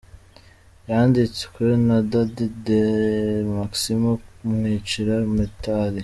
Yanditswe 0.89 1.65
na 1.87 1.97
Dady 2.11 2.45
De 2.65 2.81
Maximo 3.57 4.11
Mwicira-Mitali 4.49 5.99